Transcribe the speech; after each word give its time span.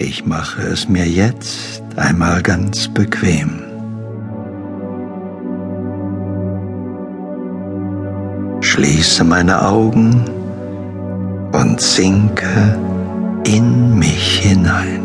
Ich 0.00 0.24
mache 0.24 0.62
es 0.62 0.88
mir 0.88 1.08
jetzt 1.08 1.82
einmal 1.96 2.40
ganz 2.40 2.86
bequem. 2.86 3.58
Schließe 8.60 9.24
meine 9.24 9.60
Augen 9.60 10.24
und 11.50 11.80
sinke 11.80 12.78
in 13.44 13.98
mich 13.98 14.38
hinein. 14.38 15.02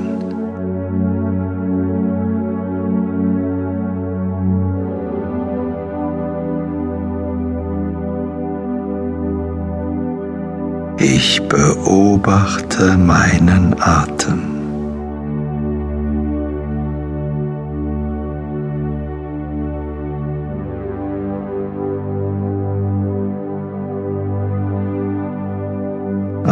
Ich 11.00 11.42
beobachte 11.50 12.96
meinen 12.96 13.76
Atem. 13.80 14.63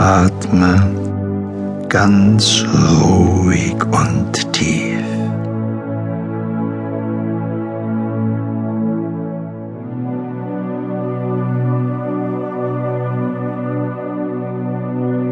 Atme 0.02 0.82
ganz 1.88 2.66
ruhig 3.00 3.76
und 3.92 4.52
tief. 4.52 5.06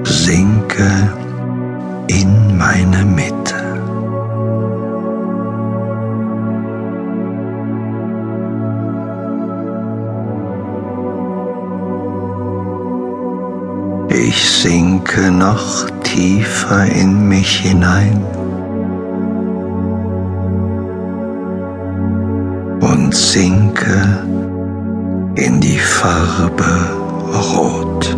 Sinke 0.03 1.13
in 2.09 2.55
meine 2.55 3.05
Mitte. 3.05 3.28
Ich 14.31 14.47
sinke 14.47 15.31
noch 15.31 15.89
tiefer 16.03 16.85
in 16.85 17.27
mich 17.27 17.61
hinein 17.61 18.23
und 22.79 23.15
sinke 23.15 24.19
in 25.33 25.59
die 25.59 25.79
Farbe 25.79 26.73
Rot. 27.33 28.15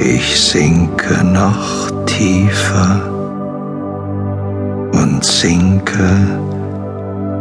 Ich 0.00 0.40
sinke 0.40 1.22
noch 1.22 1.97
tiefer 2.18 3.00
und 4.92 5.24
sinke 5.24 6.10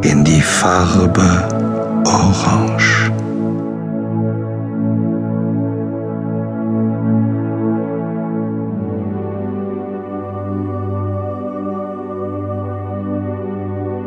in 0.04 0.24
die 0.24 0.42
Farbe 0.42 1.48
Orange. 2.06 3.12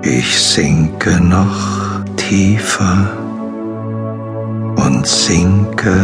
Ich 0.03 0.39
sinke 0.39 1.21
noch 1.21 2.05
tiefer 2.17 3.09
und 4.77 5.05
sinke 5.05 5.97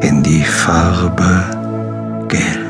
in 0.00 0.22
die 0.22 0.42
Farbe 0.42 1.44
Gelb. 2.28 2.67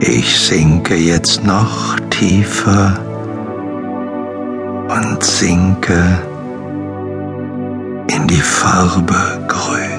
Ich 0.00 0.38
sinke 0.38 0.94
jetzt 0.94 1.42
noch 1.44 1.98
tiefer 2.10 2.98
und 4.88 5.22
sinke 5.24 6.02
in 8.08 8.26
die 8.26 8.34
Farbe 8.34 9.44
Grün. 9.48 9.96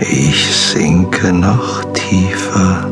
Ich 0.00 0.54
sinke 0.54 1.32
noch 1.32 1.84
tiefer 1.94 2.86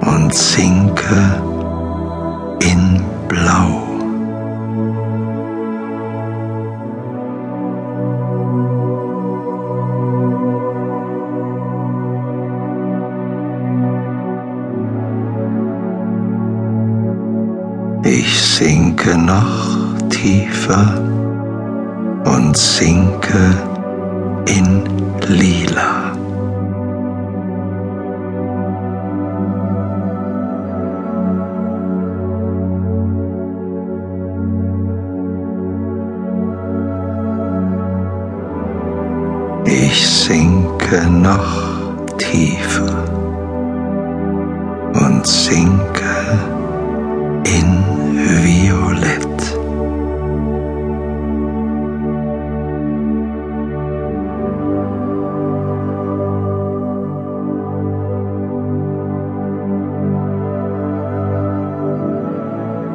und 0.00 0.34
sinke 0.34 1.59
in 2.62 3.02
Blau. 3.28 3.86
Ich 18.02 18.40
sinke 18.40 19.16
noch 19.16 19.96
tiefer 20.08 21.00
und 22.24 22.56
sinke 22.56 23.54
in 24.46 24.82
Lila. 25.28 26.09
Ich 39.72 40.04
sinke 40.04 41.08
noch 41.08 41.94
tiefer 42.18 43.04
und 44.94 45.24
sinke 45.24 46.10
in 47.44 47.84
Violett. 48.42 49.20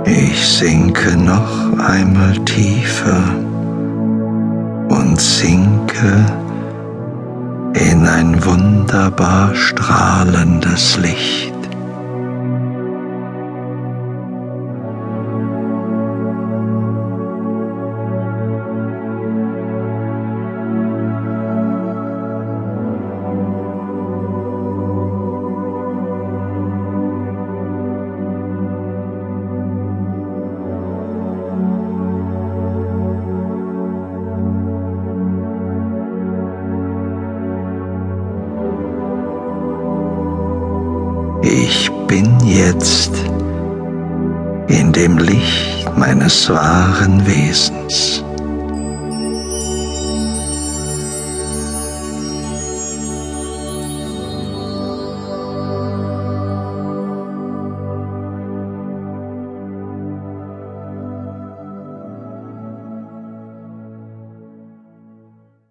Ich 0.06 0.46
sinke 0.46 1.16
noch 1.16 1.80
einmal 1.80 2.36
tiefer 2.44 3.24
und 4.90 5.22
sinke 5.22 6.45
in 7.76 8.08
ein 8.08 8.44
wunderbar 8.46 9.54
strahlendes 9.54 10.98
Licht. 10.98 11.55
Ich 41.48 41.92
bin 42.08 42.40
jetzt 42.44 43.12
in 44.68 44.92
dem 44.92 45.20
Licht 45.20 45.88
meines 45.96 46.50
wahren 46.50 47.24
Wesens. 47.28 48.24